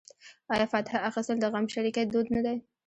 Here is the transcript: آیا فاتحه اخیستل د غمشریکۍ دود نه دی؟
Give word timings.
آیا 0.53 0.65
فاتحه 0.73 0.99
اخیستل 1.09 1.37
د 1.41 1.45
غمشریکۍ 1.53 2.03
دود 2.11 2.27
نه 2.35 2.41
دی؟ 2.45 2.57